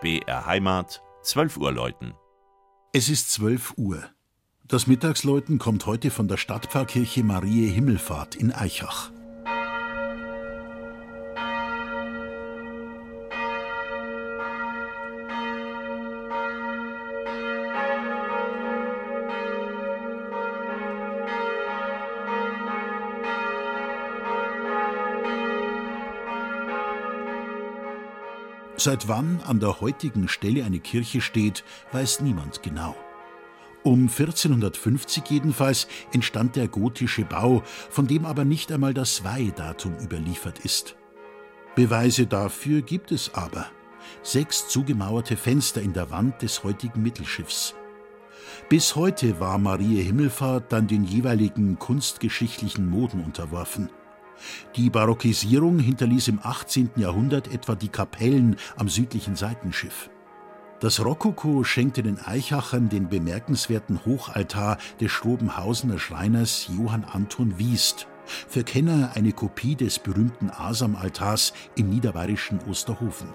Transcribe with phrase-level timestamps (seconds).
[0.00, 2.14] BR Heimat, 12 Uhr läuten.
[2.94, 4.02] Es ist 12 Uhr.
[4.66, 9.10] Das Mittagsläuten kommt heute von der Stadtpfarrkirche Marie Himmelfahrt in Eichach.
[28.80, 32.96] Seit wann an der heutigen Stelle eine Kirche steht, weiß niemand genau.
[33.82, 40.60] Um 1450 jedenfalls entstand der gotische Bau, von dem aber nicht einmal das Weihdatum überliefert
[40.60, 40.96] ist.
[41.74, 43.66] Beweise dafür gibt es aber.
[44.22, 47.74] Sechs zugemauerte Fenster in der Wand des heutigen Mittelschiffs.
[48.70, 53.90] Bis heute war Marie Himmelfahrt dann den jeweiligen kunstgeschichtlichen Moden unterworfen.
[54.76, 56.90] Die Barockisierung hinterließ im 18.
[56.96, 60.10] Jahrhundert etwa die Kapellen am südlichen Seitenschiff.
[60.80, 68.64] Das Rokoko schenkte den Eichachern den bemerkenswerten Hochaltar des Schrobenhausener Schreiners Johann Anton Wiest, für
[68.64, 73.28] Kenner eine Kopie des berühmten Asam-Altars im niederbayerischen Osterhofen.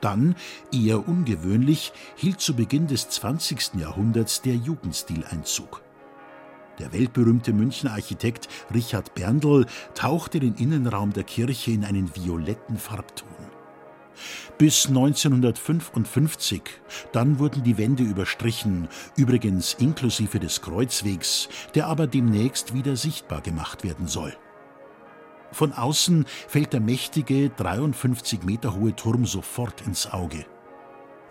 [0.00, 0.34] Dann,
[0.72, 3.74] eher ungewöhnlich, hielt zu Beginn des 20.
[3.74, 5.82] Jahrhunderts der Jugendstil Einzug.
[6.78, 13.28] Der weltberühmte Münchner Architekt Richard Berndl tauchte den Innenraum der Kirche in einen violetten Farbton.
[14.58, 16.62] Bis 1955,
[17.12, 23.84] dann wurden die Wände überstrichen, übrigens inklusive des Kreuzwegs, der aber demnächst wieder sichtbar gemacht
[23.84, 24.36] werden soll.
[25.52, 30.44] Von außen fällt der mächtige, 53 Meter hohe Turm sofort ins Auge.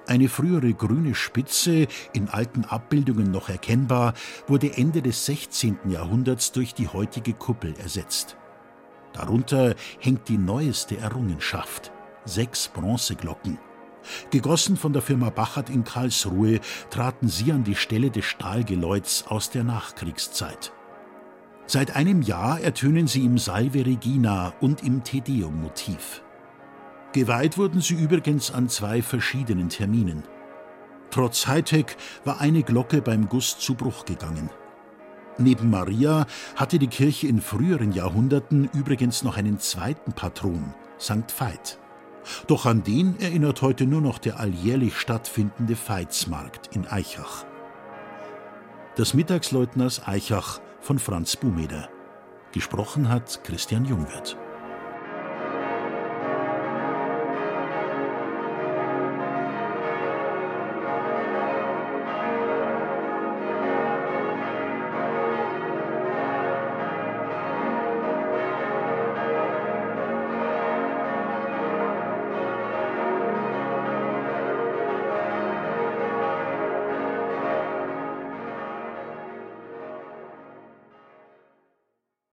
[0.07, 4.13] Eine frühere grüne Spitze, in alten Abbildungen noch erkennbar,
[4.47, 5.77] wurde Ende des 16.
[5.89, 8.37] Jahrhunderts durch die heutige Kuppel ersetzt.
[9.11, 11.91] Darunter hängt die neueste Errungenschaft:
[12.23, 13.59] sechs Bronzeglocken.
[14.31, 19.49] Gegossen von der Firma Bachert in Karlsruhe, traten sie an die Stelle des Stahlgeläuts aus
[19.49, 20.71] der Nachkriegszeit.
[21.65, 26.23] Seit einem Jahr ertönen sie im Salve Regina und im Tedeum-Motiv.
[27.17, 30.21] Geweiht wurden sie übrigens an zwei verschiedenen Terminen.
[31.09, 34.51] Trotz Hightech war eine Glocke beim Guss zu Bruch gegangen.
[35.39, 41.33] Neben Maria hatte die Kirche in früheren Jahrhunderten übrigens noch einen zweiten Patron, St.
[41.39, 41.79] Veit.
[42.45, 47.45] Doch an den erinnert heute nur noch der alljährlich stattfindende Veitsmarkt in Eichach.
[48.95, 51.89] Das Mittagsleutners Eichach von Franz Bumeder.
[52.51, 54.37] Gesprochen hat Christian Jungwirth.